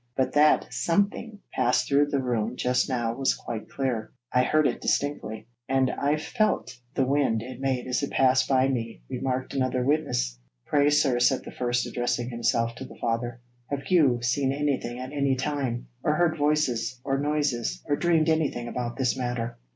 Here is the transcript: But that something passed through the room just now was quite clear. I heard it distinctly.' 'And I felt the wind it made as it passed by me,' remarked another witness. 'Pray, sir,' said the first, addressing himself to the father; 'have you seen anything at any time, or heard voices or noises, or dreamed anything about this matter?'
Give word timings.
But 0.17 0.33
that 0.33 0.65
something 0.71 1.37
passed 1.53 1.87
through 1.87 2.07
the 2.07 2.23
room 2.23 2.55
just 2.55 2.89
now 2.89 3.13
was 3.13 3.35
quite 3.35 3.69
clear. 3.69 4.11
I 4.33 4.41
heard 4.41 4.65
it 4.65 4.81
distinctly.' 4.81 5.47
'And 5.69 5.91
I 5.91 6.17
felt 6.17 6.75
the 6.95 7.05
wind 7.05 7.43
it 7.43 7.61
made 7.61 7.85
as 7.85 8.01
it 8.01 8.09
passed 8.09 8.49
by 8.49 8.67
me,' 8.67 9.03
remarked 9.11 9.53
another 9.53 9.83
witness. 9.85 10.39
'Pray, 10.65 10.89
sir,' 10.89 11.19
said 11.19 11.43
the 11.45 11.51
first, 11.51 11.85
addressing 11.85 12.31
himself 12.31 12.73
to 12.77 12.83
the 12.85 12.97
father; 12.99 13.41
'have 13.69 13.85
you 13.89 14.19
seen 14.23 14.51
anything 14.51 14.97
at 14.97 15.11
any 15.13 15.35
time, 15.35 15.85
or 16.01 16.15
heard 16.15 16.35
voices 16.35 16.99
or 17.03 17.19
noises, 17.19 17.83
or 17.87 17.95
dreamed 17.95 18.27
anything 18.29 18.67
about 18.67 18.97
this 18.97 19.15
matter?' 19.15 19.59